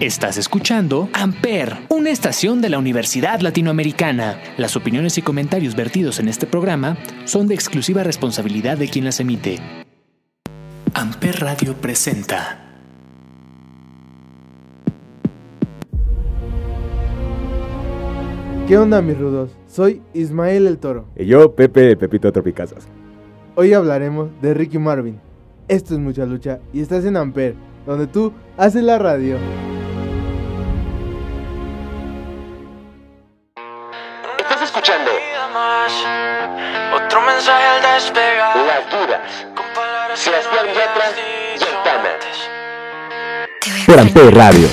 Estás 0.00 0.38
escuchando 0.38 1.10
Amper, 1.12 1.76
una 1.90 2.08
estación 2.08 2.62
de 2.62 2.70
la 2.70 2.78
Universidad 2.78 3.40
Latinoamericana. 3.40 4.40
Las 4.56 4.74
opiniones 4.74 5.18
y 5.18 5.22
comentarios 5.22 5.76
vertidos 5.76 6.18
en 6.20 6.28
este 6.28 6.46
programa 6.46 6.96
son 7.26 7.46
de 7.46 7.54
exclusiva 7.54 8.02
responsabilidad 8.02 8.78
de 8.78 8.88
quien 8.88 9.04
las 9.04 9.20
emite. 9.20 9.58
Amper 10.94 11.40
Radio 11.40 11.74
presenta. 11.74 12.80
¿Qué 18.66 18.78
onda 18.78 19.02
mis 19.02 19.18
rudos? 19.18 19.50
Soy 19.66 20.00
Ismael 20.14 20.66
el 20.66 20.78
Toro. 20.78 21.08
Y 21.14 21.26
yo, 21.26 21.54
Pepe 21.54 21.94
Pepito 21.98 22.32
Tropicazas. 22.32 22.88
Hoy 23.54 23.74
hablaremos 23.74 24.30
de 24.40 24.54
Ricky 24.54 24.78
Marvin. 24.78 25.20
Esto 25.68 25.92
es 25.92 26.00
mucha 26.00 26.24
lucha 26.24 26.58
y 26.72 26.80
estás 26.80 27.04
en 27.04 27.18
Amper, 27.18 27.54
donde 27.84 28.06
tú 28.06 28.32
haces 28.56 28.82
la 28.82 28.98
radio. 28.98 29.36
Otro 36.94 37.20
mensaje 37.22 37.64
al 37.66 37.82
despegar. 37.82 38.56
Las 38.56 38.90
Dudas. 38.90 39.20
Con 39.54 39.66
palabras 39.74 40.18
Sebastián 40.18 40.66
Yatra 40.66 41.04
y 41.16 41.62
Altana. 41.62 42.10
antes. 42.14 43.86
Por 43.86 43.98
Amper 43.98 44.34
Radio. 44.34 44.68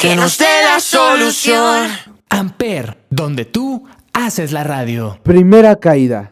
Que 0.00 0.16
nos 0.16 0.38
dé 0.38 0.46
la 0.64 0.80
solución 0.80 1.86
Amper, 2.30 2.96
donde 3.10 3.44
tú 3.44 3.84
haces 4.14 4.50
la 4.50 4.64
radio. 4.64 5.18
Primera 5.22 5.76
caída. 5.76 6.30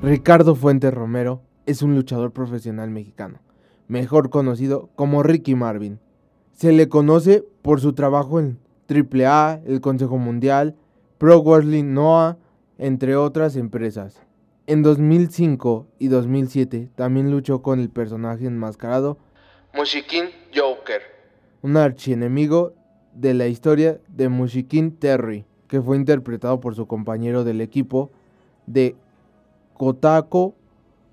Ricardo 0.00 0.54
Fuentes 0.54 0.94
Romero 0.94 1.42
es 1.66 1.82
un 1.82 1.96
luchador 1.96 2.30
profesional 2.30 2.88
mexicano, 2.88 3.40
mejor 3.88 4.30
conocido 4.30 4.90
como 4.94 5.24
Ricky 5.24 5.56
Marvin. 5.56 5.98
Se 6.52 6.70
le 6.70 6.88
conoce 6.88 7.44
por 7.62 7.80
su 7.80 7.94
trabajo 7.94 8.38
en 8.38 8.60
AAA, 8.88 9.60
el 9.66 9.80
Consejo 9.80 10.18
Mundial, 10.18 10.74
Pro 11.18 11.42
Wrestling 11.42 11.92
Noah, 11.92 12.38
entre 12.78 13.16
otras 13.16 13.56
empresas. 13.56 14.20
En 14.66 14.82
2005 14.82 15.86
y 15.98 16.08
2007 16.08 16.90
también 16.94 17.30
luchó 17.30 17.62
con 17.62 17.80
el 17.80 17.90
personaje 17.90 18.46
enmascarado 18.46 19.18
Mushikin 19.74 20.26
Joker, 20.54 21.00
un 21.62 21.76
archienemigo 21.76 22.74
de 23.14 23.34
la 23.34 23.46
historia 23.46 23.98
de 24.08 24.28
Mushikin 24.28 24.96
Terry, 24.96 25.44
que 25.68 25.80
fue 25.80 25.96
interpretado 25.96 26.60
por 26.60 26.74
su 26.74 26.86
compañero 26.86 27.44
del 27.44 27.60
equipo 27.60 28.10
de 28.66 28.94
Kotako 29.74 30.54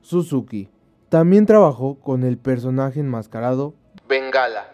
Suzuki. 0.01 0.69
También 1.09 1.45
trabajó 1.45 1.95
con 1.95 2.23
el 2.23 2.37
personaje 2.37 2.99
enmascarado 2.99 3.73
Bengala 4.07 4.65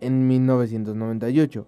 en 0.00 0.26
1998. 0.26 1.66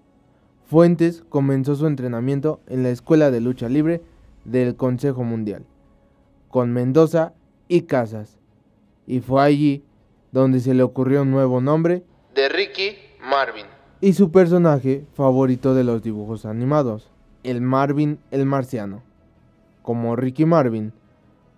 Fuentes 0.69 1.25
comenzó 1.31 1.77
su 1.77 1.87
entrenamiento 1.87 2.61
en 2.67 2.83
la 2.83 2.91
Escuela 2.91 3.31
de 3.31 3.41
Lucha 3.41 3.71
Libre 3.71 4.03
del 4.45 4.77
Consejo 4.77 5.25
Mundial, 5.25 5.65
con 6.51 6.75
Mendoza 6.75 7.33
y 7.69 7.83
Casas, 7.83 8.39
y 9.07 9.21
fue 9.21 9.43
allí 9.43 9.83
donde 10.31 10.61
se 10.61 10.75
le 10.75 10.83
ocurrió 10.83 11.23
un 11.23 11.31
nuevo 11.31 11.63
nombre 11.63 12.05
de 12.35 12.51
Ricky 12.51 12.99
Marvin 13.31 13.65
y 14.03 14.13
su 14.13 14.31
personaje 14.31 15.07
favorito 15.15 15.75
de 15.75 15.85
los 15.85 16.03
dibujos 16.03 16.45
animados, 16.45 17.09
el 17.45 17.63
Marvin 17.63 18.19
el 18.31 18.45
Marciano. 18.45 19.03
Como 19.81 20.17
Ricky 20.17 20.45
Marvin, 20.45 20.93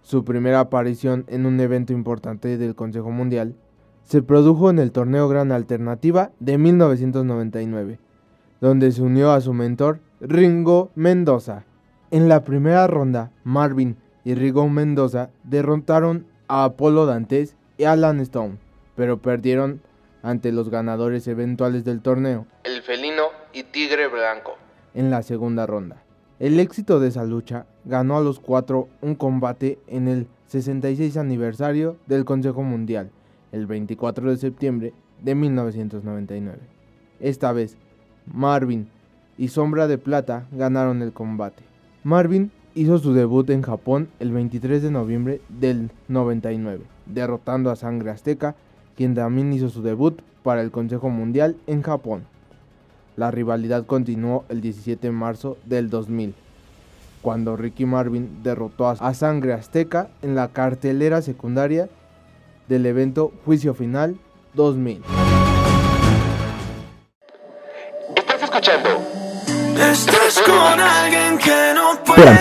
su 0.02 0.24
primera 0.24 0.60
aparición 0.60 1.24
en 1.26 1.46
un 1.46 1.58
evento 1.58 1.92
importante 1.92 2.56
del 2.58 2.76
Consejo 2.76 3.10
Mundial 3.10 3.56
se 4.04 4.22
produjo 4.22 4.70
en 4.70 4.78
el 4.78 4.92
torneo 4.92 5.28
Gran 5.28 5.50
Alternativa 5.50 6.30
de 6.38 6.58
1999, 6.58 7.98
donde 8.60 8.92
se 8.92 9.02
unió 9.02 9.32
a 9.32 9.40
su 9.40 9.52
mentor 9.52 10.00
Ringo 10.20 10.90
Mendoza. 10.94 11.64
En 12.10 12.28
la 12.28 12.44
primera 12.44 12.86
ronda, 12.86 13.30
Marvin 13.44 13.96
y 14.24 14.34
Ringo 14.34 14.68
Mendoza 14.68 15.30
derrotaron 15.44 16.26
a 16.48 16.64
Apolo 16.64 17.06
Dantes 17.06 17.56
y 17.78 17.84
Alan 17.84 18.20
Stone, 18.20 18.58
pero 18.96 19.18
perdieron 19.18 19.80
ante 20.22 20.52
los 20.52 20.68
ganadores 20.68 21.26
eventuales 21.28 21.84
del 21.84 22.02
torneo, 22.02 22.46
el 22.64 22.82
felino 22.82 23.24
y 23.54 23.62
tigre 23.62 24.08
blanco, 24.08 24.56
en 24.94 25.10
la 25.10 25.22
segunda 25.22 25.66
ronda. 25.66 26.02
El 26.38 26.60
éxito 26.60 27.00
de 27.00 27.08
esa 27.08 27.24
lucha 27.24 27.66
ganó 27.84 28.18
a 28.18 28.20
los 28.20 28.40
cuatro 28.40 28.88
un 29.00 29.14
combate 29.14 29.78
en 29.86 30.08
el 30.08 30.26
66 30.48 31.16
aniversario 31.16 31.96
del 32.06 32.24
Consejo 32.24 32.62
Mundial 32.62 33.10
el 33.52 33.66
24 33.66 34.30
de 34.30 34.36
septiembre 34.36 34.92
de 35.22 35.34
1999. 35.34 36.58
Esta 37.20 37.52
vez, 37.52 37.76
Marvin 38.26 38.88
y 39.38 39.48
Sombra 39.48 39.86
de 39.86 39.98
Plata 39.98 40.46
ganaron 40.52 41.02
el 41.02 41.12
combate. 41.12 41.62
Marvin 42.04 42.50
hizo 42.74 42.98
su 42.98 43.12
debut 43.12 43.48
en 43.50 43.62
Japón 43.62 44.08
el 44.20 44.32
23 44.32 44.82
de 44.82 44.90
noviembre 44.90 45.40
del 45.48 45.90
99, 46.08 46.84
derrotando 47.06 47.70
a 47.70 47.76
Sangre 47.76 48.10
Azteca, 48.10 48.54
quien 48.96 49.14
también 49.14 49.52
hizo 49.52 49.68
su 49.68 49.82
debut 49.82 50.20
para 50.42 50.62
el 50.62 50.70
Consejo 50.70 51.10
Mundial 51.10 51.56
en 51.66 51.82
Japón. 51.82 52.24
La 53.16 53.30
rivalidad 53.30 53.86
continuó 53.86 54.44
el 54.48 54.60
17 54.60 55.08
de 55.08 55.12
marzo 55.12 55.58
del 55.66 55.90
2000, 55.90 56.34
cuando 57.22 57.56
Ricky 57.56 57.84
Marvin 57.84 58.42
derrotó 58.42 58.88
a 58.88 59.14
Sangre 59.14 59.52
Azteca 59.52 60.08
en 60.22 60.34
la 60.34 60.48
cartelera 60.48 61.20
secundaria 61.22 61.88
del 62.68 62.86
evento 62.86 63.32
Juicio 63.44 63.74
Final 63.74 64.16
2000. 64.54 65.02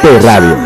Puedes 0.02 0.24
Radio. 0.24 0.58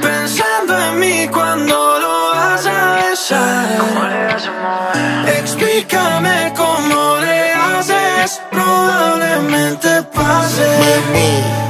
Pensando 0.00 0.78
en 0.78 0.98
mí 0.98 1.28
cuando 1.30 1.98
lo 2.00 2.30
vas 2.34 2.66
a 2.66 2.96
besar. 2.96 3.66
Explícame 5.38 6.52
cómo 6.56 7.18
le 7.20 7.52
haces. 7.52 8.40
Probablemente 8.50 10.02
pase. 10.14 10.66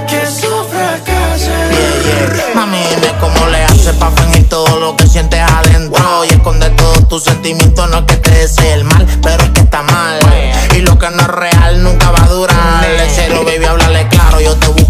Que 0.08 0.22
eso 0.22 0.66
fracase. 0.70 2.54
Mami, 2.54 2.78
dime 2.78 3.12
cómo 3.20 3.46
le 3.48 3.62
haces 3.64 3.94
pa' 3.96 4.10
fingir 4.10 4.48
todo 4.48 4.80
lo 4.80 4.96
que 4.96 5.06
sientes 5.06 5.40
adentro. 5.40 6.24
Y 6.24 6.28
esconder 6.28 6.74
todos 6.76 7.08
tus 7.08 7.24
sentimientos, 7.24 7.90
no 7.90 7.98
es 7.98 8.04
que 8.04 8.16
te 8.16 8.30
desee 8.30 8.74
el 8.74 8.84
mal 8.84 9.06
Pero 9.22 9.42
es 9.42 9.50
que 9.50 9.60
está 9.60 9.82
mal. 9.82 10.18
Y 10.74 10.80
lo 10.80 10.98
que 10.98 11.10
no 11.10 11.20
es 11.20 11.28
real 11.28 11.82
nunca 11.82 12.10
va 12.10 12.24
a 12.24 12.28
durar. 12.28 12.84
En 12.84 13.10
serio, 13.10 13.44
baby, 13.44 13.64
háblale 13.66 14.08
claro 14.08 14.40
Yo 14.40 14.54
te 14.56 14.68
busco 14.68 14.81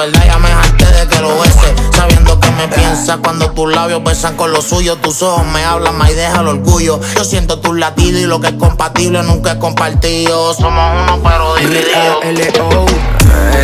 verdad 0.00 0.24
ya 0.24 0.38
me 0.38 0.50
harté 0.50 0.86
de 0.86 1.06
que 1.08 1.20
lo 1.20 1.38
beses 1.38 1.72
Sabiendo 1.94 2.40
que 2.40 2.50
me 2.52 2.68
piensas 2.68 3.18
cuando 3.22 3.50
tus 3.50 3.70
labios 3.74 4.02
besan 4.02 4.36
con 4.36 4.52
los 4.52 4.64
suyos 4.64 5.00
Tus 5.02 5.22
ojos 5.22 5.46
me 5.46 5.62
hablan 5.64 5.96
más 5.98 6.10
y 6.10 6.14
deja 6.14 6.40
el 6.40 6.48
orgullo. 6.48 7.00
Yo 7.16 7.24
siento 7.24 7.58
tus 7.60 7.76
latidos 7.76 8.20
y 8.20 8.26
lo 8.26 8.40
que 8.40 8.48
es 8.48 8.54
compatible 8.54 9.22
nunca 9.22 9.52
es 9.52 9.58
compartido. 9.58 10.54
Somos 10.54 11.02
uno 11.02 11.20
pero 11.22 11.54
divididos. 11.56 12.90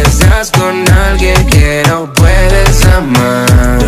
Estás 0.04 0.50
con 0.50 0.88
alguien 0.90 1.46
que 1.46 1.82
no 1.88 2.12
puedes 2.12 2.84
amar. 2.86 3.78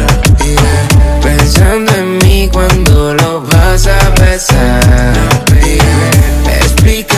Pensando 1.23 1.93
en 1.95 2.19
mí 2.19 2.49
cuando 2.53 3.15
lo 3.15 3.43
vas 3.43 3.87
a 3.87 4.11
besar. 4.21 5.13
Explícame 6.61 7.18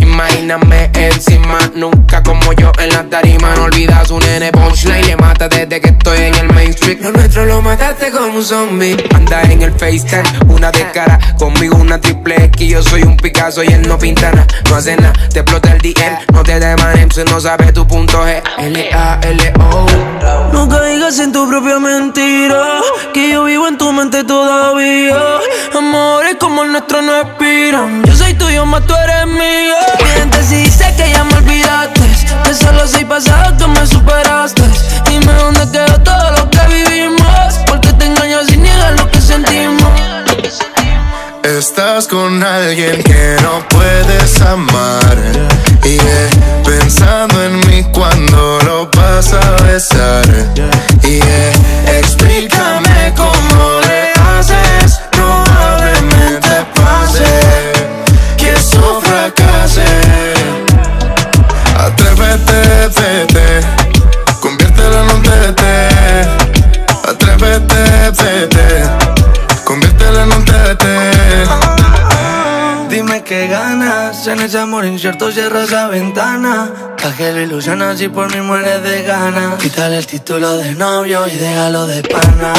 Imagíname 0.00 0.90
encima, 0.92 1.58
nunca 1.74 2.22
como 2.22 2.52
yo 2.52 2.70
en 2.78 2.90
la 2.90 3.02
tarima. 3.04 3.54
No 3.54 3.64
olvidas 3.64 4.10
un 4.10 4.20
nene 4.20 4.52
punchline, 4.52 5.06
le 5.06 5.16
mata 5.16 5.48
desde 5.48 5.80
que 5.80 5.87
estoy 6.08 6.26
en 6.26 6.34
el 6.36 6.54
mainstream. 6.54 6.98
Lo 7.02 7.12
nuestro 7.12 7.44
lo 7.44 7.62
mataste 7.62 8.10
como 8.10 8.38
un 8.38 8.44
zombie. 8.44 8.96
Anda 9.14 9.42
en 9.42 9.62
el 9.62 9.72
FaceTime, 9.72 10.22
una 10.48 10.70
de 10.70 10.90
cara, 10.92 11.18
conmigo 11.38 11.76
una 11.76 12.00
triple 12.00 12.44
X. 12.44 12.68
Yo 12.68 12.82
soy 12.82 13.02
un 13.02 13.16
Picasso 13.16 13.62
y 13.62 13.68
él 13.68 13.86
no 13.86 13.98
pinta 13.98 14.30
nada, 14.30 14.46
no 14.70 14.76
hace 14.76 14.96
nada. 14.96 15.12
Te 15.32 15.40
explota 15.40 15.72
el 15.72 15.80
DM, 15.80 16.32
no 16.32 16.42
te 16.42 16.58
demanen, 16.58 17.10
si 17.10 17.22
no 17.24 17.40
sabes 17.40 17.72
tu 17.72 17.86
punto 17.86 18.24
G. 18.24 18.42
L-A-L-O. 18.58 19.86
No 20.52 20.68
caigas 20.68 21.18
en 21.20 21.32
tu 21.32 21.48
propia 21.48 21.78
mentira 21.78 22.80
Que 23.14 23.30
yo 23.30 23.44
vivo 23.44 23.68
en 23.68 23.78
tu 23.78 23.92
mente 23.92 24.24
todavía 24.24 25.16
Amores 25.76 26.36
como 26.40 26.64
el 26.64 26.72
nuestro 26.72 27.00
no 27.00 27.20
expiran 27.20 28.02
Yo 28.04 28.14
soy 28.14 28.34
tuyo, 28.34 28.66
más 28.66 28.84
tú 28.86 28.94
eres 28.94 29.26
mío 29.26 29.74
Mientes 30.16 30.52
y 30.52 30.56
dices 30.56 30.92
que 30.96 31.10
ya 31.10 31.24
me 31.24 31.34
olvidaste 31.34 31.97
Que 32.44 32.54
solo 32.54 32.86
soy 32.86 33.04
pasado, 33.04 33.54
tú 33.58 33.68
me 33.68 33.86
superaste. 33.86 34.62
Dime 35.06 35.32
dónde 35.32 35.70
quedó 35.70 36.00
todo 36.00 36.30
lo 36.32 36.50
que 36.50 36.60
vivimos 36.68 37.54
Porque 37.66 37.92
te 37.94 38.06
engaño 38.06 38.44
sin 38.46 38.62
niegar 38.62 38.92
lo 38.98 39.10
que 39.10 39.20
sentimos. 39.20 39.92
Estás 41.42 42.06
con 42.06 42.42
alguien 42.42 43.02
que 43.02 43.36
no 43.42 43.66
puedes 43.68 44.40
amar 44.42 44.87
ese 74.48 74.58
amor 74.58 74.86
incierto 74.86 75.30
cierra 75.30 75.64
esa 75.64 75.88
ventana. 75.88 76.72
Pa' 77.02 77.12
que 77.12 77.32
lo 77.32 77.40
ilusionas 77.42 78.00
y 78.00 78.08
por 78.08 78.34
mí 78.34 78.40
mueres 78.40 78.82
de 78.82 79.02
ganas 79.02 79.56
Quítale 79.58 79.98
el 79.98 80.06
título 80.06 80.56
de 80.56 80.74
novio 80.74 81.26
y 81.26 81.36
déjalo 81.36 81.86
de 81.86 82.02
pana. 82.02 82.54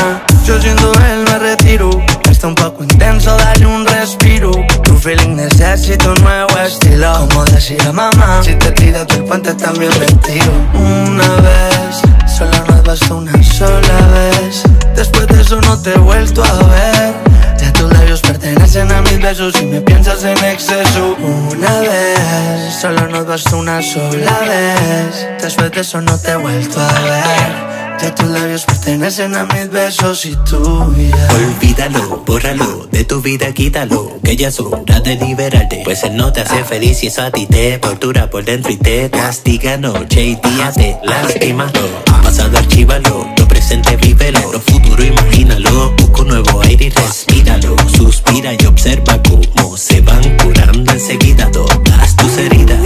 Yo 0.46 0.62
siendo 0.62 0.92
él 0.94 1.26
me 1.26 1.40
retiro. 1.40 1.90
Está 2.30 2.48
un 2.48 2.54
poco 2.54 2.84
intenso, 2.84 3.36
dale 3.36 3.66
un 3.66 3.88
respiro. 3.88 4.52
Tu 4.84 4.96
feeling 4.98 5.36
necesito 5.36 6.12
un 6.12 6.22
nuevo 6.22 6.56
estilo. 6.60 7.12
Como 7.28 7.46
decía 7.46 7.92
mamá 7.92 8.44
Si 8.44 8.54
te 8.54 8.72
tiras 8.72 9.08
del 9.08 9.24
puente 9.24 9.52
también 9.56 9.92
me 10.00 10.06
tiro. 10.06 10.52
Una 10.76 11.30
vez, 11.42 12.38
solo 12.38 12.52
nos 12.68 12.84
basta 12.84 13.16
una 13.16 13.44
sola 13.44 14.00
vez. 14.14 14.62
Después 14.96 15.26
de 15.26 15.42
eso 15.42 15.60
no 15.62 15.82
te 15.82 15.94
he 15.94 15.98
vuelto 15.98 16.44
a 16.44 16.54
ver 16.68 17.29
ya 17.62 17.74
tus 17.74 17.92
labios 17.92 18.22
pertenecen 18.22 18.92
a 18.92 19.02
mis 19.02 19.22
besos 19.22 19.54
y 19.62 19.66
me 19.66 19.82
piensas 19.82 20.24
en 20.24 20.38
exceso. 20.46 21.16
Una 21.20 21.80
vez, 21.82 22.74
solo 22.82 23.08
nos 23.08 23.26
basta 23.26 23.56
una 23.56 23.82
sola 23.82 24.40
vez. 24.40 25.28
Después 25.42 25.72
de 25.72 25.82
eso 25.82 26.02
no 26.02 26.18
te 26.18 26.32
he 26.32 26.36
vuelto 26.36 26.80
a 26.80 27.00
ver. 27.02 27.70
Ya 28.02 28.16
tus 28.16 28.30
labios 28.30 28.64
pertenecen 28.64 29.36
a 29.36 29.44
mis 29.46 29.70
besos 29.70 30.26
y 30.26 30.34
tú 30.50 30.96
ya 30.96 31.28
Olvídalo, 31.36 32.24
bórralo, 32.26 32.88
de 32.90 33.04
tu 33.04 33.22
vida 33.22 33.52
quítalo 33.52 34.20
Que 34.24 34.38
ya 34.38 34.48
es 34.48 34.60
hora 34.62 35.02
de 35.02 35.16
liberarte. 35.18 35.82
Pues 35.84 36.04
él 36.04 36.16
no 36.16 36.32
te 36.32 36.42
hace 36.42 36.64
feliz 36.64 37.04
y 37.04 37.08
eso 37.08 37.24
a 37.24 37.32
ti 37.32 37.46
te 37.46 37.78
tortura 37.78 38.30
por 38.30 38.46
dentro 38.46 38.72
y 38.72 38.78
te 38.78 39.10
castiga 39.10 39.76
noche 39.76 40.24
y 40.24 40.36
día. 40.36 40.72
Te 40.72 40.98
lastima 41.04 41.70
Lo 41.74 42.22
pasado 42.22 42.58
archívalo, 42.58 43.28
lo 43.38 43.39
presente 43.60 43.98
vívelo 43.98 44.40
Lo 44.54 44.60
futuro 44.62 45.04
imagínalo, 45.04 45.92
busca 45.98 46.22
un 46.22 46.30
nuevo 46.30 46.62
aire 46.62 46.86
y 46.86 46.90
respíralo. 46.90 47.76
Suspira 47.94 48.54
y 48.58 48.66
observa 48.66 49.20
cómo 49.22 49.76
se 49.76 50.00
van 50.00 50.24
curando 50.38 50.94
enseguida 50.94 51.52
todas 51.52 52.16
tus 52.16 52.38
heridas. 52.38 52.80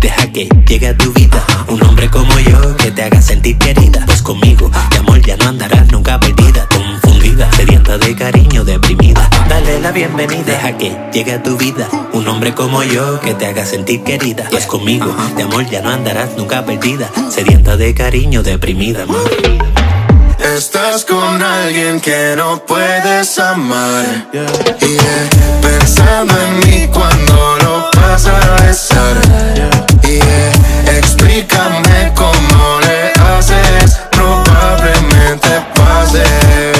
Deja 0.00 0.30
que 0.30 0.46
llegue 0.66 0.88
a 0.88 0.96
tu 0.96 1.10
vida 1.14 1.42
un 1.68 1.82
hombre 1.82 2.10
como 2.10 2.38
yo 2.40 2.76
que 2.76 2.90
te 2.90 3.04
haga 3.04 3.22
sentir 3.22 3.56
querida. 3.56 4.04
Pues 4.04 4.20
conmigo, 4.20 4.70
de 4.90 4.98
amor 4.98 5.22
ya 5.22 5.38
no 5.38 5.48
andarás 5.48 5.90
nunca 5.90 6.20
perdida 6.20 6.68
Confundida, 6.68 7.50
sedienta 7.52 7.96
de 7.96 8.14
cariño, 8.14 8.64
deprimida. 8.64 9.30
Dale 9.48 9.80
la 9.80 9.92
bienvenida, 9.92 10.42
deja 10.44 10.76
que 10.76 10.94
llegue 11.10 11.32
a 11.32 11.42
tu 11.42 11.56
vida 11.56 11.88
Un 12.12 12.28
hombre 12.28 12.54
como 12.54 12.82
yo 12.82 13.18
que 13.20 13.32
te 13.32 13.46
haga 13.46 13.64
sentir 13.64 14.02
querida. 14.02 14.44
Pues 14.50 14.66
conmigo, 14.66 15.06
de 15.36 15.44
amor 15.44 15.64
ya 15.70 15.80
no 15.80 15.88
andarás 15.88 16.36
nunca 16.36 16.66
perdida 16.66 17.10
Sedienta 17.30 17.78
de 17.78 17.94
cariño, 17.94 18.42
deprimida. 18.42 19.06
Estás 20.56 21.04
con 21.04 21.42
alguien 21.42 22.00
que 22.00 22.34
no 22.36 22.64
puedes 22.64 23.38
amar. 23.38 24.04
Y 24.32 24.94
eh, 24.96 25.30
pensando 25.60 26.34
en 26.40 26.58
mí 26.60 26.88
cuando 26.92 27.56
lo 27.58 27.90
vas 28.00 28.26
a 28.26 28.62
besar. 28.62 29.16
Y 30.04 30.16
eh, 30.16 30.52
explícame 30.96 32.12
cómo 32.14 32.80
le 32.80 33.12
haces. 33.20 34.00
Probablemente 34.10 35.48
pase 35.74 36.77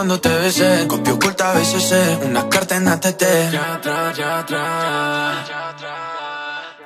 cuando 0.00 0.20
te 0.20 0.28
besé. 0.28 0.86
Copio 0.88 1.14
oculta 1.14 1.50
a 1.50 1.54
veces 1.54 1.82
sé, 1.82 2.18
una 2.24 2.48
carta 2.48 2.76
en 2.76 2.88
ATT. 2.88 3.22
Ya 3.52 3.74
atrás, 3.74 4.16
ya 4.16 4.38
atrás. 4.38 5.50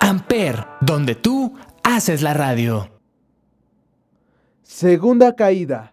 Amper, 0.01 0.67
donde 0.81 1.15
tú 1.15 1.57
haces 1.83 2.23
la 2.23 2.35
radio. 2.35 2.91
Segunda 4.63 5.37
caída. 5.37 5.93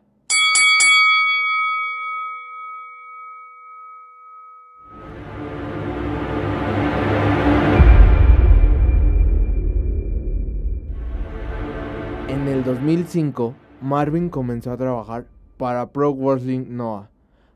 En 12.28 12.48
el 12.48 12.64
2005, 12.64 13.54
Marvin 13.82 14.30
comenzó 14.30 14.72
a 14.72 14.78
trabajar 14.78 15.26
para 15.62 15.92
Pro 15.92 16.12
Wrestling 16.12 16.76
Noah, 16.76 17.12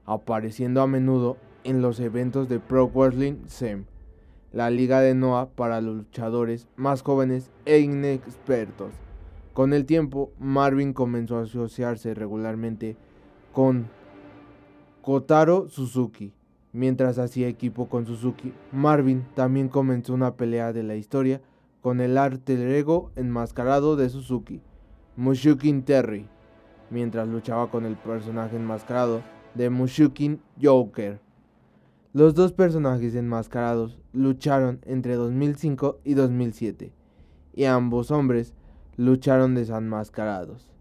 apareciendo 0.05 0.79
a 0.83 0.85
menudo 0.85 1.37
en 1.63 1.81
los 1.81 1.99
eventos 1.99 2.47
de 2.47 2.59
Pro 2.59 2.87
Wrestling 2.87 3.47
SEM, 3.47 3.85
la 4.53 4.69
liga 4.69 5.01
de 5.01 5.15
Noah 5.15 5.47
para 5.47 5.81
los 5.81 5.95
luchadores 5.95 6.67
más 6.75 7.01
jóvenes 7.01 7.49
e 7.65 7.79
inexpertos. 7.79 8.91
Con 9.53 9.73
el 9.73 9.87
tiempo, 9.87 10.29
Marvin 10.37 10.93
comenzó 10.93 11.39
a 11.39 11.45
asociarse 11.45 12.13
regularmente 12.13 12.95
con 13.51 13.87
Kotaro 15.01 15.67
Suzuki. 15.67 16.31
Mientras 16.73 17.17
hacía 17.17 17.47
equipo 17.47 17.89
con 17.89 18.05
Suzuki, 18.05 18.53
Marvin 18.71 19.25
también 19.33 19.67
comenzó 19.67 20.13
una 20.13 20.35
pelea 20.35 20.73
de 20.73 20.83
la 20.83 20.95
historia 20.95 21.41
con 21.81 22.01
el 22.01 22.19
alter 22.19 22.59
ego 22.69 23.09
enmascarado 23.15 23.95
de 23.95 24.09
Suzuki, 24.09 24.61
Mushukin 25.15 25.81
Terry, 25.81 26.27
mientras 26.95 27.27
luchaba 27.27 27.69
con 27.69 27.85
el 27.85 27.97
personaje 27.97 28.55
enmascarado 28.55 29.21
de 29.53 29.69
Mushukin 29.69 30.39
Joker. 30.63 31.19
Los 32.13 32.35
dos 32.35 32.53
personajes 32.53 33.15
enmascarados 33.15 33.99
lucharon 34.13 34.79
entre 34.85 35.15
2005 35.15 35.99
y 36.05 36.13
2007, 36.13 36.93
y 37.53 37.65
ambos 37.65 38.11
hombres 38.11 38.53
lucharon 38.95 39.55
desenmascarados. 39.55 40.71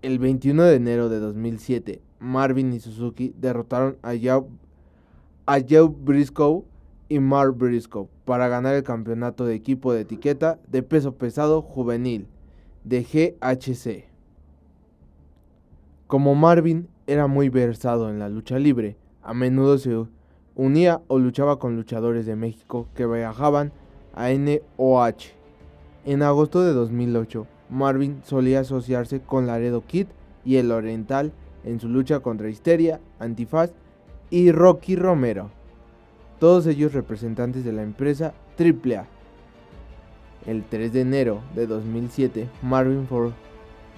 El 0.00 0.18
21 0.18 0.62
de 0.62 0.76
enero 0.76 1.10
de 1.10 1.20
2007, 1.20 2.00
Marvin 2.18 2.72
y 2.72 2.80
Suzuki 2.80 3.34
derrotaron 3.36 3.98
a 4.00 4.12
Joe, 4.12 4.46
a 5.44 5.58
Joe 5.60 5.94
Briscoe 5.94 6.64
y 7.10 7.18
Mark 7.18 7.58
Briscoe 7.58 8.08
para 8.24 8.48
ganar 8.48 8.74
el 8.74 8.84
campeonato 8.84 9.44
de 9.44 9.54
equipo 9.54 9.92
de 9.92 10.00
etiqueta 10.00 10.58
de 10.66 10.82
peso 10.82 11.18
pesado 11.18 11.60
juvenil 11.60 12.26
de 12.84 13.02
GHC. 13.02 14.04
Como 16.06 16.34
Marvin 16.34 16.88
era 17.06 17.26
muy 17.26 17.48
versado 17.48 18.10
en 18.10 18.18
la 18.18 18.28
lucha 18.28 18.58
libre, 18.58 18.96
a 19.22 19.34
menudo 19.34 19.78
se 19.78 20.06
unía 20.54 21.00
o 21.08 21.18
luchaba 21.18 21.58
con 21.58 21.76
luchadores 21.76 22.26
de 22.26 22.36
México 22.36 22.88
que 22.94 23.06
viajaban 23.06 23.72
a 24.14 24.30
NOH. 24.30 25.34
En 26.04 26.22
agosto 26.22 26.62
de 26.62 26.72
2008, 26.72 27.46
Marvin 27.68 28.20
solía 28.24 28.60
asociarse 28.60 29.20
con 29.20 29.46
Laredo 29.46 29.84
Kid 29.86 30.06
y 30.44 30.56
el 30.56 30.72
Oriental 30.72 31.32
en 31.64 31.78
su 31.78 31.88
lucha 31.88 32.20
contra 32.20 32.48
Histeria, 32.48 33.00
Antifaz 33.18 33.72
y 34.30 34.50
Rocky 34.52 34.96
Romero, 34.96 35.50
todos 36.38 36.66
ellos 36.66 36.94
representantes 36.94 37.64
de 37.64 37.72
la 37.72 37.82
empresa 37.82 38.32
AAA. 38.58 39.06
El 40.46 40.64
3 40.64 40.92
de 40.92 41.00
enero 41.02 41.40
de 41.54 41.66
2007, 41.66 42.48
Marvin, 42.62 43.06
for- 43.06 43.32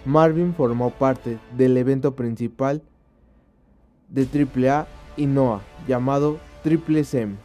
Marvin 0.04 0.54
formó 0.54 0.90
parte 0.90 1.38
del 1.56 1.76
evento 1.76 2.14
principal 2.16 2.82
de 4.08 4.26
AAA 4.26 4.86
y 5.16 5.26
NOAH 5.26 5.60
llamado 5.86 6.38
Triple 6.62 7.04
SEM. 7.04 7.36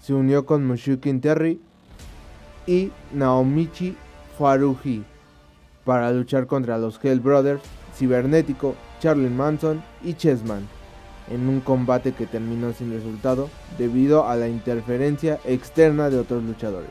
Se 0.00 0.14
unió 0.14 0.46
con 0.46 0.66
Mushukin 0.66 1.20
Terry 1.20 1.60
y 2.66 2.90
Naomichi 3.12 3.96
Faruji 4.38 5.04
para 5.84 6.10
luchar 6.12 6.46
contra 6.46 6.78
los 6.78 6.98
Hell 7.04 7.20
Brothers, 7.20 7.62
Cibernético, 7.94 8.74
Charlie 9.00 9.30
Manson 9.30 9.82
y 10.02 10.14
Chessman 10.14 10.66
en 11.30 11.48
un 11.48 11.60
combate 11.60 12.12
que 12.12 12.26
terminó 12.26 12.72
sin 12.72 12.92
resultado 12.92 13.48
debido 13.78 14.26
a 14.28 14.36
la 14.36 14.48
interferencia 14.48 15.38
externa 15.44 16.08
de 16.08 16.18
otros 16.18 16.42
luchadores. 16.44 16.90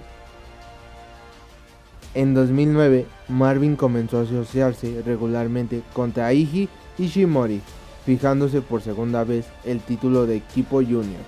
En 2.15 2.33
2009, 2.33 3.05
Marvin 3.27 3.75
comenzó 3.75 4.19
a 4.19 4.21
asociarse 4.21 5.01
regularmente 5.05 5.83
contra 5.91 6.27
Taiji 6.27 6.69
Ishimori, 6.97 7.61
fijándose 8.05 8.61
por 8.61 8.81
segunda 8.81 9.25
vez 9.25 9.45
el 9.65 9.81
título 9.81 10.25
de 10.25 10.37
equipo 10.37 10.77
junior. 10.77 11.21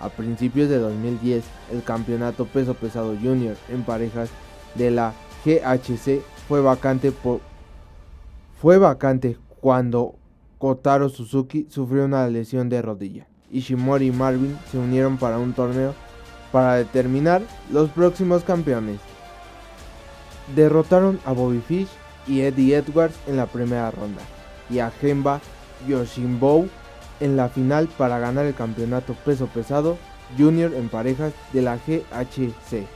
A 0.00 0.08
principios 0.08 0.68
de 0.68 0.78
2010, 0.78 1.44
el 1.72 1.84
campeonato 1.84 2.44
peso 2.44 2.74
pesado 2.74 3.14
junior 3.22 3.56
en 3.68 3.84
parejas 3.84 4.28
de 4.74 4.90
la 4.90 5.14
GHC 5.44 6.20
fue 6.48 6.60
vacante 6.60 7.12
fue 8.60 8.78
vacante 8.78 9.38
cuando 9.60 10.16
Kotaro 10.58 11.08
Suzuki 11.08 11.68
sufrió 11.70 12.04
una 12.04 12.26
lesión 12.26 12.68
de 12.68 12.82
rodilla. 12.82 13.28
Ishimori 13.52 14.08
y 14.08 14.10
Marvin 14.10 14.58
se 14.72 14.78
unieron 14.78 15.18
para 15.18 15.38
un 15.38 15.52
torneo 15.52 15.94
para 16.50 16.74
determinar 16.74 17.42
los 17.70 17.90
próximos 17.90 18.42
campeones. 18.42 18.98
Derrotaron 20.54 21.18
a 21.24 21.32
Bobby 21.32 21.60
Fish 21.60 21.88
y 22.26 22.40
Eddie 22.40 22.76
Edwards 22.76 23.16
en 23.26 23.36
la 23.36 23.46
primera 23.46 23.90
ronda 23.90 24.22
y 24.70 24.78
a 24.78 24.90
Gemba 24.90 25.40
Yoshimbou 25.86 26.68
en 27.20 27.36
la 27.36 27.48
final 27.48 27.88
para 27.98 28.18
ganar 28.18 28.46
el 28.46 28.54
campeonato 28.54 29.14
peso 29.24 29.46
pesado 29.46 29.96
junior 30.36 30.74
en 30.74 30.88
parejas 30.88 31.32
de 31.52 31.62
la 31.62 31.76
GHC, 31.76 32.86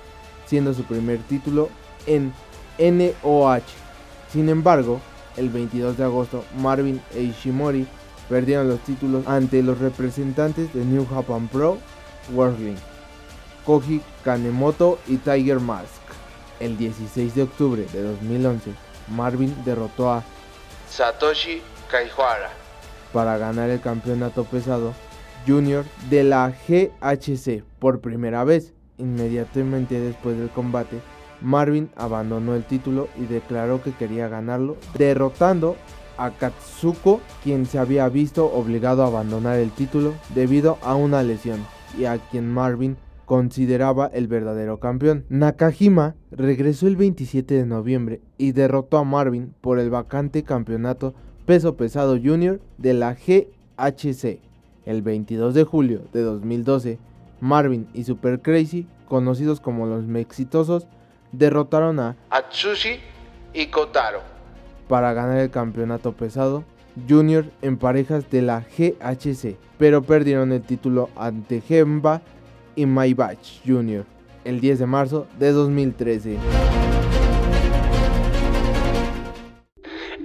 siendo 0.47 0.75
su 0.75 0.85
primer 0.85 1.19
título 1.21 1.69
en 2.07 2.33
NOH. 2.79 3.63
Sin 4.33 4.49
embargo, 4.49 5.01
el 5.37 5.49
22 5.49 5.97
de 5.97 6.05
agosto, 6.05 6.45
Marvin 6.59 7.01
e 7.15 7.23
Ishimori 7.23 7.87
perdieron 8.29 8.69
los 8.69 8.81
títulos 8.81 9.27
ante 9.27 9.63
los 9.63 9.79
representantes 9.79 10.73
de 10.73 10.85
New 10.85 11.07
Japan 11.07 11.49
Pro 11.49 11.79
Wrestling, 12.33 12.77
Koji 13.65 14.01
Kanemoto 14.25 14.99
y 15.07 15.17
Tiger 15.17 15.61
Mask. 15.61 16.00
El 16.61 16.77
16 16.77 17.35
de 17.35 17.43
octubre 17.43 17.87
de 17.93 18.03
2011, 18.03 18.73
Marvin 19.09 19.55
derrotó 19.65 20.13
a 20.13 20.23
Satoshi 20.91 21.63
Kaihara 21.91 22.51
para 23.13 23.39
ganar 23.39 23.71
el 23.71 23.81
campeonato 23.81 24.45
pesado 24.45 24.93
junior 25.47 25.85
de 26.11 26.23
la 26.23 26.53
GHC 26.69 27.65
por 27.79 28.01
primera 28.01 28.45
vez. 28.45 28.75
Inmediatamente 28.99 29.99
después 29.99 30.37
del 30.37 30.51
combate, 30.51 31.01
Marvin 31.41 31.91
abandonó 31.97 32.55
el 32.55 32.65
título 32.65 33.09
y 33.17 33.25
declaró 33.25 33.83
que 33.83 33.93
quería 33.93 34.29
ganarlo, 34.29 34.77
derrotando 34.99 35.77
a 36.19 36.31
Katsuko, 36.33 37.23
quien 37.43 37.65
se 37.65 37.79
había 37.79 38.07
visto 38.11 38.53
obligado 38.53 39.03
a 39.03 39.07
abandonar 39.07 39.57
el 39.57 39.71
título 39.71 40.13
debido 40.35 40.77
a 40.83 40.95
una 40.95 41.23
lesión, 41.23 41.65
y 41.99 42.05
a 42.05 42.19
quien 42.19 42.53
Marvin 42.53 42.99
consideraba 43.31 44.11
el 44.13 44.27
verdadero 44.27 44.81
campeón. 44.81 45.25
Nakajima 45.29 46.17
regresó 46.33 46.89
el 46.89 46.97
27 46.97 47.55
de 47.55 47.65
noviembre 47.65 48.21
y 48.39 48.51
derrotó 48.51 48.99
a 48.99 49.05
Marvin 49.05 49.55
por 49.61 49.79
el 49.79 49.89
vacante 49.89 50.43
campeonato 50.43 51.15
peso 51.47 51.77
pesado 51.77 52.19
junior 52.21 52.61
de 52.77 52.93
la 52.93 53.15
GHC. 53.15 54.41
El 54.85 55.03
22 55.03 55.55
de 55.55 55.63
julio 55.63 56.01
de 56.13 56.23
2012, 56.23 56.99
Marvin 57.39 57.87
y 57.95 58.03
Super 58.03 58.43
Crazy, 58.43 58.89
conocidos 59.07 59.61
como 59.61 59.87
los 59.87 60.09
Mexitosos, 60.09 60.89
derrotaron 61.31 62.01
a 62.01 62.17
Atsushi 62.31 62.99
y 63.55 63.67
Kotaro 63.67 64.23
para 64.89 65.13
ganar 65.13 65.39
el 65.39 65.51
campeonato 65.51 66.17
pesado 66.17 66.65
junior 67.09 67.45
en 67.63 67.77
parejas 67.77 68.29
de 68.29 68.43
la 68.43 68.65
GHC, 68.77 69.57
pero 69.79 70.03
perdieron 70.03 70.51
el 70.51 70.63
título 70.63 71.11
ante 71.15 71.61
Gemba 71.61 72.23
y 72.81 72.87
Maybach 72.87 73.39
Jr. 73.67 74.07
el 74.43 74.59
10 74.61 74.79
de 74.79 74.87
marzo 74.87 75.27
de 75.39 75.53
2013. 75.53 76.39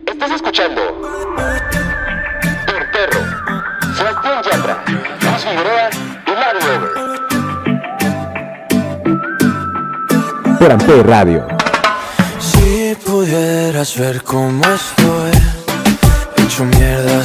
Estás 0.07 0.31
escuchando 0.31 0.81
Per 2.65 2.91
Perro, 2.91 3.19
Sebastián 3.93 4.41
Yatra, 4.43 4.83
Luis 5.21 5.43
Figueroa 5.43 5.89
y 6.25 6.31
Mario 6.31 6.61
Over. 6.63 6.81
Por 10.57 10.71
Amper 10.71 11.07
Radio. 11.07 11.45
Si 12.39 12.95
pudieras 13.05 13.99
ver 13.99 14.23
cómo 14.23 14.63
estoy, 14.63 15.31
hecho 16.37 16.63
mierda 16.63 17.21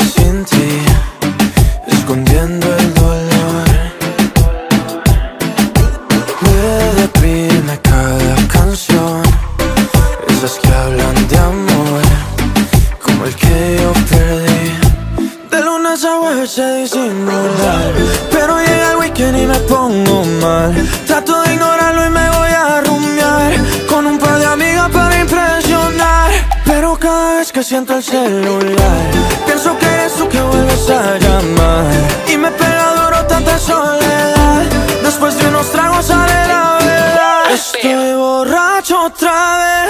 otra 39.11 39.59
vez 39.59 39.89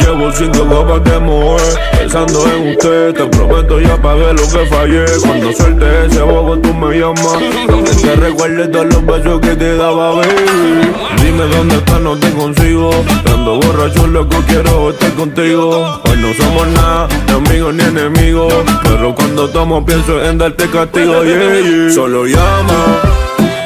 Llevo 0.00 0.30
cinco 0.32 0.66
copas 0.66 1.04
de 1.04 1.18
mover 1.18 1.62
Pensando 1.98 2.46
en 2.48 2.68
usted. 2.68 3.14
Te 3.14 3.24
prometo 3.26 3.80
ya 3.80 3.96
pagué 3.96 4.32
lo 4.34 4.42
que 4.42 4.66
fallé. 4.66 5.04
Cuando 5.24 5.52
suelte 5.52 6.06
ese 6.06 6.20
bobo 6.20 6.58
tú 6.58 6.74
me 6.74 6.98
llamas. 6.98 7.38
Que 7.38 7.82
te 7.82 8.68
todos 8.68 8.86
los 8.86 9.06
besos 9.06 9.40
que 9.40 9.56
te 9.56 9.76
daba, 9.76 10.10
baby. 10.16 10.92
Dime 11.22 11.44
dónde 11.44 11.76
estás, 11.76 12.00
no 12.00 12.16
te 12.18 12.30
consigo. 12.32 12.90
Ando 13.32 13.60
borracho, 13.60 14.06
loco, 14.06 14.36
quiero 14.46 14.90
estar 14.90 15.12
contigo. 15.12 16.00
Hoy 16.04 16.16
no 16.18 16.34
somos 16.34 16.68
nada, 16.68 17.08
ni 17.26 17.32
amigos 17.32 17.74
ni 17.74 17.84
enemigos. 17.84 18.52
Pero 18.82 19.14
cuando 19.14 19.48
tomo 19.48 19.84
pienso 19.84 20.22
en 20.22 20.36
darte 20.36 20.68
castigo. 20.68 21.22
Solo 21.94 22.26
llama 22.26 23.00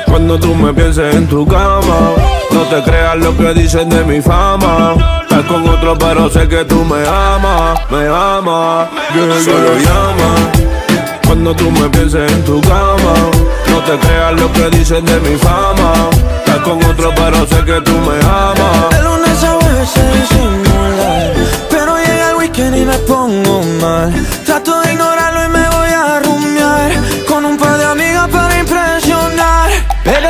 cuando 0.06 0.38
tú 0.38 0.54
me 0.54 0.72
pienses 0.72 1.14
en 1.14 1.26
tu 1.26 1.46
cama 1.46 2.35
te 2.68 2.82
creas 2.82 3.16
lo 3.16 3.36
que 3.36 3.54
dicen 3.54 3.88
de 3.88 4.04
mi 4.04 4.20
fama. 4.20 4.94
Estás 5.22 5.44
con 5.44 5.68
otro 5.68 5.96
pero 5.98 6.30
sé 6.30 6.48
que 6.48 6.64
tú 6.64 6.84
me 6.84 7.06
amas 7.06 7.78
Me 7.90 8.06
amas. 8.06 8.88
Yeah, 9.14 9.40
Solo 9.44 9.74
llama 9.78 10.52
Cuando 11.26 11.54
tú 11.54 11.70
me 11.70 11.88
pienses 11.90 12.30
en 12.30 12.44
tu 12.44 12.60
cama. 12.62 13.14
No 13.68 13.80
te 13.84 13.98
creas 13.98 14.40
lo 14.40 14.52
que 14.52 14.70
dicen 14.70 15.04
de 15.04 15.20
mi 15.20 15.36
fama. 15.36 16.10
Estás 16.38 16.58
con 16.58 16.82
otro 16.84 17.12
pero 17.14 17.46
sé 17.46 17.64
que 17.64 17.80
tú 17.82 17.92
me 17.92 18.18
amas. 18.24 18.90
De 18.90 19.02
lunes 19.02 19.44
a 19.44 19.86
sé 19.86 20.02
disimular 20.18 21.34
Pero 21.70 21.96
llega 21.98 22.30
el 22.30 22.36
weekend 22.36 22.76
y 22.76 22.84
me 22.84 22.98
pongo 22.98 23.62
mal 23.80 24.12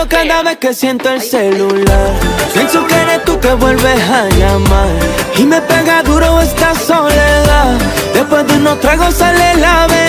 Cada 0.09 0.43
vez 0.43 0.59
que 0.59 0.73
siento 0.73 1.11
el 1.11 1.21
celular. 1.21 2.13
Pienso 2.55 2.87
que 2.87 2.95
eres 2.95 3.25
tú 3.25 3.39
que 3.41 3.53
vuelves 3.55 4.01
a 4.09 4.29
llamar. 4.29 4.89
Y 5.37 5.45
me 5.45 5.61
pega 5.61 6.03
duro 6.03 6.41
esta 6.41 6.75
soledad. 6.75 7.79
Después 8.15 8.47
de 8.47 8.55
unos 8.55 8.81
tragos 8.81 9.15
sale 9.15 9.57
la 9.57 9.87
verdad. 9.87 10.07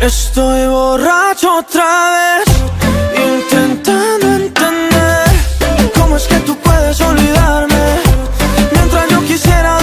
Estoy 0.00 0.66
borracho 0.66 1.56
otra 1.58 2.38
vez 2.38 2.44
Intentando 3.14 4.26
entender 4.34 5.28
Cómo 5.94 6.16
es 6.16 6.26
que 6.26 6.36
tú 6.36 6.56
puedes 6.56 6.98
olvidarme 7.02 7.76
Mientras 8.72 9.08
yo 9.10 9.20
quisiera 9.26 9.79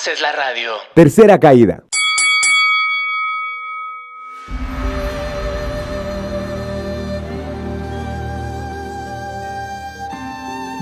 haces 0.00 0.22
la 0.22 0.32
radio. 0.32 0.72
Tercera 0.94 1.38
caída. 1.38 1.84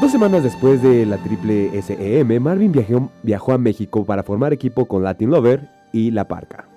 Dos 0.00 0.12
semanas 0.12 0.44
después 0.44 0.80
de 0.84 1.04
la 1.04 1.16
triple 1.16 1.82
SEM, 1.82 2.40
Marvin 2.40 2.70
viajó, 2.70 3.10
viajó 3.24 3.54
a 3.54 3.58
México 3.58 4.04
para 4.04 4.22
formar 4.22 4.52
equipo 4.52 4.86
con 4.86 5.02
Latin 5.02 5.30
Lover 5.30 5.68
y 5.92 6.12
La 6.12 6.28
Parca. 6.28 6.68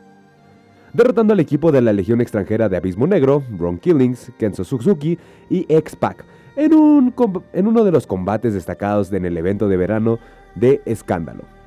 Derrotando 0.93 1.33
al 1.33 1.39
equipo 1.39 1.71
de 1.71 1.81
la 1.81 1.93
Legión 1.93 2.21
extranjera 2.21 2.69
de 2.69 2.77
Abismo 2.77 3.05
Negro, 3.05 3.43
Ron 3.55 3.77
Killings, 3.77 4.31
Kenzo 4.39 4.63
Suzuki 4.63 5.19
y 5.47 5.67
X-Pac, 5.69 6.25
en, 6.55 6.73
un 6.73 7.13
en 7.53 7.67
uno 7.67 7.83
de 7.83 7.91
los 7.91 8.07
combates 8.07 8.55
destacados 8.55 9.13
en 9.13 9.25
el 9.25 9.37
evento 9.37 9.67
de 9.67 9.77
verano 9.77 10.17
de 10.55 10.81
Escándalo. 10.85 11.60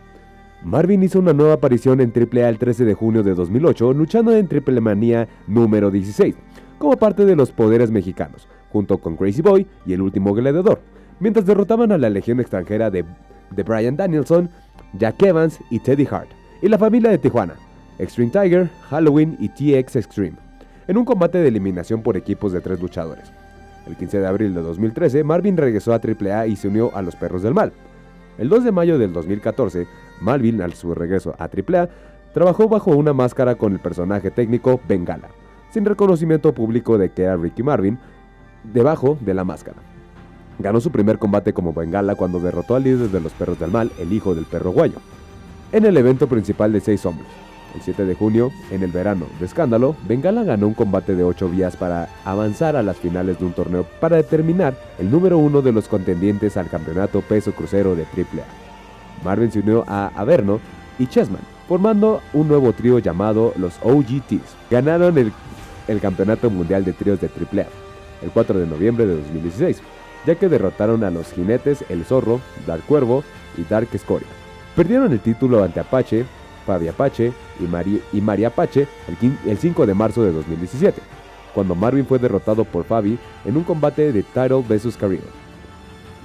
Marvin 0.65 1.03
hizo 1.03 1.19
una 1.19 1.35
nueva 1.35 1.55
aparición 1.55 2.01
en 2.01 2.11
AAA 2.11 2.49
el 2.49 2.59
13 2.59 2.87
de 2.87 2.95
junio 2.95 3.23
de 3.23 3.35
2008, 3.35 3.93
luchando 3.93 4.35
en 4.35 4.49
Triple 4.49 4.81
Manía 4.81 5.29
número 5.47 5.91
16, 5.91 6.35
como 6.79 6.97
parte 6.97 7.27
de 7.27 7.37
los 7.37 7.53
poderes 7.53 7.91
mexicanos, 7.91 8.49
junto 8.73 8.97
con 8.97 9.17
Crazy 9.17 9.43
Boy 9.43 9.67
y 9.85 9.93
el 9.93 10.01
último 10.01 10.33
gladiador, 10.33 10.81
mientras 11.21 11.45
derrotaban 11.45 11.93
a 11.93 11.99
la 11.99 12.09
legión 12.09 12.41
extranjera 12.41 12.91
de, 12.91 13.05
Brian 13.63 13.97
Danielson, 13.97 14.49
Jack 14.95 15.23
Evans 15.23 15.59
y 15.69 15.81
Teddy 15.81 16.09
Hart, 16.11 16.31
y 16.63 16.69
la 16.69 16.79
familia 16.79 17.11
de 17.11 17.19
Tijuana, 17.19 17.57
Extreme 17.99 18.31
Tiger, 18.31 18.71
Halloween 18.89 19.37
y 19.39 19.51
TX 19.51 19.97
Extreme, 19.97 20.39
en 20.89 20.97
un 20.97 21.05
combate 21.05 21.39
de 21.39 21.49
eliminación 21.49 22.03
por 22.03 22.17
equipos 22.17 22.53
de 22.53 22.63
tres 22.63 22.81
luchadores. 22.81 23.31
El 23.87 23.97
15 23.97 24.19
de 24.19 24.27
abril 24.27 24.55
de 24.55 24.63
2013, 24.63 25.25
Marvin 25.25 25.59
regresó 25.59 25.93
a 25.93 26.01
AAA 26.01 26.47
y 26.47 26.57
se 26.57 26.69
unió 26.69 26.91
a 26.97 27.03
los 27.03 27.17
Perros 27.17 27.43
del 27.43 27.53
Mal. 27.53 27.75
El 28.39 28.49
2 28.49 28.65
de 28.65 28.73
mayo 28.73 28.99
del 28.99 29.13
2014, 29.13 29.87
Marvin, 30.25 30.61
al 30.63 30.73
su 30.73 30.95
regreso 30.95 31.35
a 31.39 31.45
AAA, 31.45 31.89
trabajó 32.33 32.69
bajo 32.69 32.91
una 32.91 33.13
máscara 33.13 33.55
con 33.55 33.73
el 33.73 33.79
personaje 33.79 34.31
técnico 34.31 34.81
Bengala, 34.89 35.29
sin 35.71 35.85
reconocimiento 35.85 36.53
público 36.53 36.99
de 36.99 37.11
que 37.13 37.23
era 37.23 37.37
Ricky 37.37 37.63
Marvin, 37.63 37.99
debajo 38.65 39.17
de 39.21 39.35
la 39.35 39.45
máscara. 39.45 39.77
Ganó 40.59 40.81
su 40.81 40.91
primer 40.91 41.19
combate 41.19 41.53
como 41.53 41.73
Bengala 41.73 42.15
cuando 42.15 42.41
derrotó 42.41 42.75
al 42.75 42.85
líder 42.85 43.11
de 43.11 43.21
los 43.21 43.33
Perros 43.33 43.61
del 43.61 43.71
Mal, 43.71 43.93
el 43.99 44.13
hijo 44.13 44.35
del 44.35 44.47
perro 44.47 44.71
guayo, 44.71 44.97
en 45.73 45.85
el 45.85 45.97
evento 45.97 46.27
principal 46.29 46.73
de 46.73 46.81
seis 46.81 47.05
hombres. 47.07 47.29
El 47.75 47.83
7 47.83 48.05
de 48.05 48.15
junio, 48.15 48.53
en 48.71 48.85
el 48.85 48.93
verano 48.93 49.27
de 49.41 49.47
escándalo, 49.47 49.97
Bengala 50.07 50.45
ganó 50.45 50.69
un 50.69 50.75
combate 50.75 51.17
de 51.17 51.25
8 51.25 51.49
vías 51.49 51.77
para 51.77 52.09
avanzar 52.25 52.77
a 52.77 52.85
las 52.85 52.99
finales 52.99 53.41
de 53.41 53.47
un 53.47 53.53
torneo 53.53 53.85
para 54.01 54.17
determinar 54.17 54.77
el 55.01 55.11
número 55.11 55.39
uno 55.39 55.61
de 55.61 55.73
los 55.73 55.89
contendientes 55.89 56.57
al 56.57 56.69
campeonato 56.69 57.21
peso 57.21 57.51
crucero 57.51 57.97
de 57.97 58.05
AAA. 58.05 58.64
Marvin 59.23 59.53
se 59.53 59.61
unió 59.61 59.85
a 59.87 60.09
Averno 60.17 60.61
y 60.99 61.07
Chessman, 61.07 61.43
formando 61.69 62.21
un 62.33 62.49
nuevo 62.49 62.73
trío 62.73 62.99
llamado 62.99 63.53
los 63.57 63.79
OGTs. 63.83 64.57
Ganaron 64.71 65.19
el, 65.19 65.33
el 65.89 66.01
campeonato 66.01 66.51
mundial 66.51 66.85
de 66.85 66.93
tríos 66.93 67.21
de 67.21 67.29
AAA 67.29 67.67
el 68.25 68.31
4 68.31 68.59
de 68.59 68.67
noviembre 68.67 69.07
de 69.07 69.17
2016, 69.17 69.81
ya 70.27 70.35
que 70.35 70.49
derrotaron 70.49 71.05
a 71.05 71.11
los 71.11 71.33
jinetes 71.33 71.85
El 71.89 72.05
Zorro, 72.05 72.41
Dark 72.67 72.83
Cuervo 72.85 73.23
y 73.57 73.63
Dark 73.65 73.89
Escoria. 73.93 74.29
Perdieron 74.75 75.13
el 75.13 75.21
título 75.21 75.63
ante 75.63 75.81
Apache, 75.81 76.25
Fabi 76.67 76.89
Apache 76.89 77.33
y, 77.61 77.65
Mari, 77.65 78.03
María 78.15 78.49
Apache 78.49 78.89
el, 79.09 79.39
el 79.49 79.59
5 79.59 79.87
de 79.87 79.95
marzo 79.95 80.25
de 80.25 80.33
2017, 80.33 81.01
cuando 81.55 81.75
Marvin 81.75 82.07
fue 82.07 82.19
derrotado 82.19 82.65
por 82.65 82.85
Fabi 82.85 83.19
en 83.45 83.57
un 83.57 83.63
combate 83.63 84.13
de 84.13 84.23
Title 84.23 84.65
vs 84.67 84.97
Career. 84.97 85.44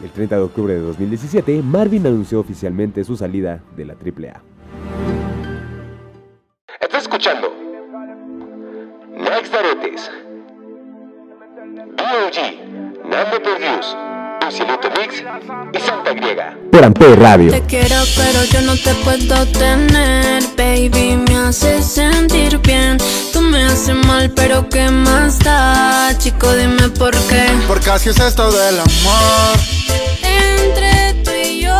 El 0.03 0.11
30 0.11 0.35
de 0.35 0.41
octubre 0.41 0.73
de 0.73 0.79
2017, 0.79 1.61
Marvin 1.61 2.07
anunció 2.07 2.39
oficialmente 2.39 3.03
su 3.03 3.17
salida 3.17 3.61
de 3.75 3.85
la 3.85 3.93
AAA. 3.93 4.41
Estás 6.79 7.01
escuchando 7.03 7.53
Next 9.17 9.53
Aretes 9.53 10.09
B.O.G. 11.97 12.99
Nando 13.09 13.43
Produce 13.43 14.09
Luciluto 14.45 14.89
Mix 14.97 15.23
y 15.73 15.79
Santa 15.79 16.13
Griega 16.13 16.57
Por 16.71 16.83
Amper 16.83 17.19
Radio. 17.19 17.51
Te 17.51 17.61
quiero 17.61 17.97
pero 18.15 18.43
yo 18.45 18.61
no 18.61 18.75
te 18.75 18.93
puedo 19.03 19.45
tener 19.51 20.43
Baby 20.57 21.23
me 21.27 21.37
hace 21.37 21.83
sentir 21.83 22.57
bien 22.59 22.97
Tú 23.33 23.41
me 23.41 23.63
haces 23.65 23.95
mal 24.07 24.31
pero 24.35 24.67
qué 24.69 24.89
más 24.89 25.39
da 25.39 25.48
Chico 26.17 26.51
dime 26.53 26.89
por 26.89 27.15
qué 27.27 27.47
Porque 27.67 27.91
así 27.91 28.09
es 28.09 28.19
esto 28.19 28.51
del 28.51 28.79
amor. 28.79 29.59
Entre 30.23 31.13
tú 31.23 31.31
y 31.31 31.61
yo 31.61 31.77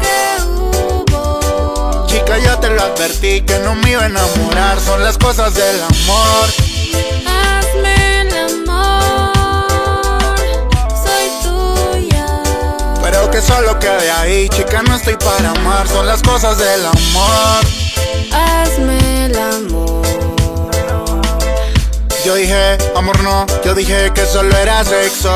¿Qué 0.00 0.42
hubo? 0.44 2.06
Chica, 2.08 2.38
ya 2.38 2.58
te 2.58 2.70
lo 2.70 2.82
advertí 2.82 3.42
que 3.42 3.58
no 3.60 3.76
me 3.76 3.92
iba 3.92 4.02
a 4.02 4.06
enamorar. 4.06 4.80
Son 4.80 5.02
las 5.04 5.16
cosas 5.18 5.54
del 5.54 5.80
amor. 5.80 6.48
Hazme 7.26 8.20
el 8.22 8.66
amor 8.66 10.36
Soy 11.04 11.30
tuya 11.42 12.26
Pero 13.02 13.30
que 13.30 13.40
solo 13.40 13.78
quede 13.78 14.10
ahí, 14.10 14.48
chica, 14.48 14.82
no 14.82 14.96
estoy 14.96 15.16
para 15.16 15.50
amar. 15.52 15.86
Son 15.88 16.06
las 16.06 16.20
cosas 16.22 16.58
del 16.58 16.84
amor. 16.84 17.89
Yo 22.30 22.36
dije, 22.36 22.78
amor 22.94 23.20
no, 23.24 23.44
yo 23.64 23.74
dije 23.74 24.12
que 24.14 24.24
solo 24.24 24.56
era 24.56 24.84
sexo. 24.84 25.32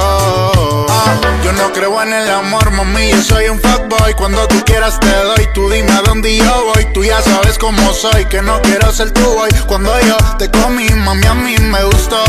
Ah, 0.88 1.16
yo 1.44 1.52
no 1.54 1.72
creo 1.72 2.00
en 2.00 2.12
el 2.12 2.30
amor, 2.30 2.70
mami, 2.70 3.10
yo 3.10 3.20
soy 3.20 3.48
un 3.48 3.60
fuckboy. 3.60 4.14
Cuando 4.14 4.46
tú 4.46 4.62
quieras 4.64 5.00
te 5.00 5.08
doy, 5.08 5.48
tú 5.54 5.68
dime 5.68 5.90
a 5.90 6.02
dónde 6.02 6.36
yo 6.36 6.72
voy. 6.72 6.86
Tú 6.94 7.02
ya 7.02 7.20
sabes 7.20 7.58
cómo 7.58 7.92
soy, 7.92 8.26
que 8.26 8.42
no 8.42 8.62
quiero 8.62 8.92
ser 8.92 9.10
tu 9.10 9.22
boy. 9.22 9.50
Cuando 9.66 9.90
yo 10.02 10.16
te 10.38 10.48
comí, 10.52 10.88
mami, 10.90 11.26
a 11.26 11.34
mí 11.34 11.56
me 11.58 11.82
gustó. 11.82 12.22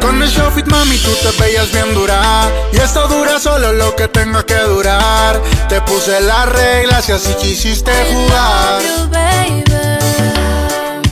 Con 0.00 0.22
el 0.22 0.30
show 0.30 0.50
fit, 0.50 0.66
mami, 0.68 0.96
tú 0.96 1.10
te 1.22 1.42
veías 1.42 1.70
bien 1.70 1.92
dura. 1.92 2.50
Y 2.72 2.78
esto 2.78 3.06
dura 3.06 3.38
solo 3.38 3.74
lo 3.74 3.94
que 3.96 4.08
tenga 4.08 4.42
que 4.46 4.60
durar. 4.60 5.42
Te 5.68 5.82
puse 5.82 6.22
las 6.22 6.48
reglas 6.48 7.06
y 7.10 7.12
así 7.12 7.34
quisiste 7.34 7.92
jugar. 8.10 8.80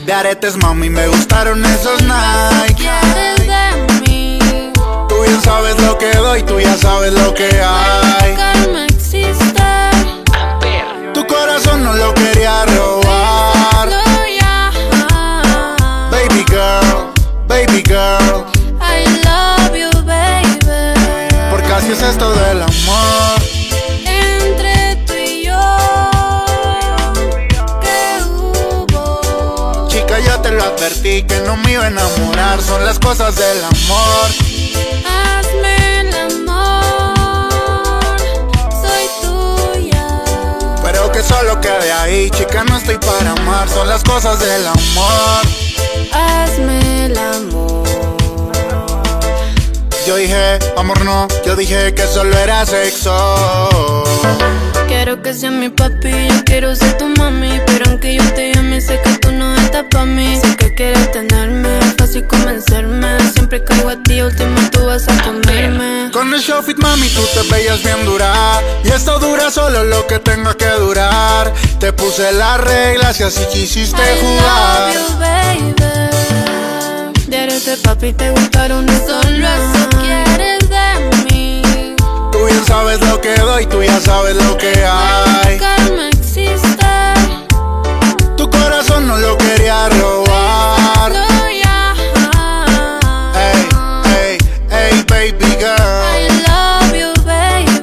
De 0.09 0.15
aretes, 0.15 0.57
mami, 0.57 0.89
me 0.89 1.07
gustaron 1.07 1.63
esos 1.67 2.01
Nike. 2.01 2.77
¿Quieres 2.77 3.47
de 3.47 4.01
mí? 4.01 4.39
Tú 5.07 5.21
bien 5.21 5.39
sabes 5.43 5.79
lo 5.83 5.99
que 5.99 6.11
doy, 6.13 6.43
tú 6.45 6.59
ya 6.59 6.75
sabes 6.79 7.13
lo 7.13 7.35
que 7.35 7.45
hay. 7.45 8.35
Calma 8.35 8.87
existe 8.87 9.63
Tu 11.13 11.27
corazón 11.27 11.85
no 11.85 11.93
lo 11.93 12.15
quería 12.15 12.65
robar. 12.65 13.91
Baby 16.11 16.43
girl, 16.49 17.13
baby 17.47 17.83
girl. 17.83 18.47
I 18.81 19.05
love 19.27 19.77
you, 19.77 19.91
baby 20.07 20.59
Porque 21.51 21.71
así 21.71 21.93
es 21.93 22.01
esto 22.01 22.33
del 22.33 22.63
amor. 22.63 22.78
Chica, 30.19 30.21
ya 30.21 30.43
te 30.43 30.51
lo 30.51 30.63
advertí 30.63 31.23
que 31.23 31.41
no 31.41 31.57
me 31.57 31.73
iba 31.73 31.85
a 31.85 31.89
enamorar. 31.89 32.61
Son 32.63 32.85
las 32.85 32.99
cosas 32.99 33.37
del 33.37 33.59
amor. 33.65 34.31
Hazme 35.07 36.01
el 36.01 36.15
amor 36.15 37.17
Soy 38.83 39.09
tuya 39.23 40.07
Pero 40.83 41.13
que 41.13 41.23
solo 41.23 41.61
quede 41.61 41.93
ahí, 41.93 42.31
chica, 42.31 42.65
no 42.65 42.77
estoy 42.77 42.99
para 42.99 43.33
amar. 43.33 43.69
Son 43.69 43.89
las 43.89 44.03
cosas 44.03 44.39
del 44.41 44.67
amor. 44.67 45.43
Hazme 46.13 47.07
el 47.07 47.19
amor 47.19 47.85
Yo 50.07 50.17
dije, 50.17 50.59
amor 50.77 51.05
no, 51.05 51.29
yo 51.45 51.57
dije 51.57 51.95
que 51.95 52.07
solo 52.07 52.37
era 52.39 52.65
sexo. 52.67 54.05
Quiero 55.09 55.23
que 55.23 55.33
seas 55.33 55.55
mi 55.55 55.71
papi, 55.71 56.11
yo 56.29 56.45
quiero 56.45 56.77
ser 56.77 56.99
tu 56.99 57.07
mami 57.07 57.63
Pero 57.65 57.87
aunque 57.87 58.15
yo 58.15 58.35
te 58.35 58.53
llame, 58.53 58.79
sé 58.79 59.01
que 59.03 59.17
tú 59.17 59.33
no 59.33 59.57
estás 59.57 59.87
pa' 59.91 60.05
mí 60.05 60.37
Sé 60.37 60.55
que 60.55 60.75
quieres 60.75 61.11
tenerme, 61.13 61.81
fácil 61.97 62.27
convencerme 62.27 63.17
Siempre 63.33 63.65
caigo 63.65 63.89
a 63.89 63.97
ti, 64.03 64.21
último 64.21 64.61
tú 64.71 64.85
vas 64.85 65.09
a 65.09 65.17
comerme 65.23 66.11
Con 66.13 66.35
el 66.35 66.41
show 66.43 66.63
fit, 66.63 66.77
mami, 66.77 67.09
tú 67.09 67.23
te 67.33 67.41
veías 67.51 67.83
bien 67.83 68.05
dura. 68.05 68.61
Y 68.85 68.89
esto 68.89 69.19
dura 69.19 69.51
solo 69.51 69.83
lo 69.83 70.07
que 70.07 70.19
tenga 70.19 70.55
que 70.55 70.69
durar. 70.73 71.55
Te 71.81 71.95
puse 71.95 72.31
las 72.33 72.61
reglas 72.61 73.19
y 73.19 73.23
así 73.23 73.47
quisiste 73.51 74.03
I 74.03 74.21
jugar. 74.21 74.95
love 74.95 74.95
you, 74.95 75.19
baby 75.19 75.79
De 77.65 77.77
papi 77.79 78.13
te 78.13 78.31
gustaron 78.31 78.87
Solo 79.07 79.23
quieres 79.23 79.73
de 79.73 79.97
mí 79.97 80.58
Tú 80.58 80.58
bien 82.49 82.65
sabes 82.65 83.01
lo 83.01 83.21
que 83.21 83.35
doy, 83.37 83.67
tú 83.67 83.83
ya 83.83 84.01
sabes 84.01 84.37
lo 84.37 84.57
que 84.57 84.73
hay. 84.85 85.59
Calma 85.59 86.09
existe 86.09 86.87
Tu 88.37 88.49
corazón 88.51 89.07
no 89.07 89.17
lo 89.19 89.37
quería 89.39 89.89
robar. 89.89 91.13
Tuya 91.13 91.95
Hey, 93.35 93.69
hey, 94.05 94.39
hey, 94.71 95.05
baby 95.09 95.57
girl. 95.59 95.77
I 96.15 96.29
love 96.47 96.95
you, 96.95 97.13
baby 97.25 97.81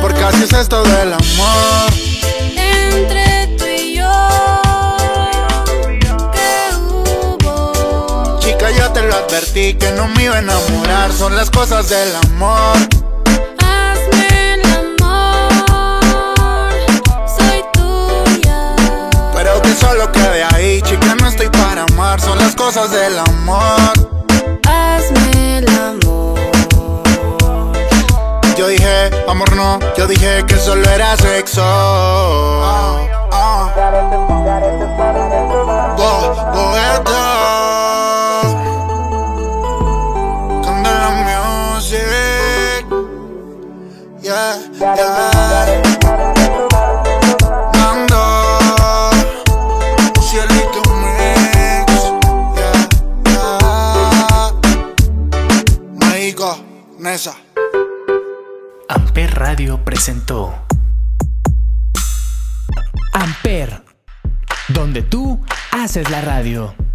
Porque 0.00 0.22
así 0.22 0.44
es 0.44 0.52
esto 0.52 0.82
del 0.82 1.12
amor. 1.12 1.92
Entre 2.56 3.56
tú 3.58 3.64
y 3.66 3.96
yo 3.96 4.12
¿Qué 6.32 6.74
hubo? 6.76 8.38
Chica, 8.40 8.70
ya 8.70 8.92
te 8.92 9.02
lo 9.02 9.14
advertí 9.14 9.74
que 9.74 9.90
no 9.92 10.06
me 10.08 10.24
iba 10.24 10.36
a 10.36 10.40
enamorar. 10.40 11.12
Son 11.12 11.34
las 11.36 11.50
cosas 11.50 11.88
del 11.88 12.14
amor. 12.16 12.76
Amar. 22.16 22.20
Son 22.20 22.38
las 22.38 22.54
cosas 22.54 22.90
del 22.90 23.18
amor. 23.18 23.92
Hazme 24.68 25.58
el 25.58 25.68
amor 25.68 26.38
Yo 28.56 28.68
dije, 28.68 29.10
amor 29.28 29.54
no, 29.54 29.78
yo 29.96 30.06
dije 30.06 30.44
que 30.46 30.56
solo 30.56 30.88
era 30.90 31.16
sexo. 31.16 31.62
Ah, 31.62 32.98
ah. 33.32 34.85
Haces 65.96 66.10
la 66.10 66.20
radio. 66.20 66.85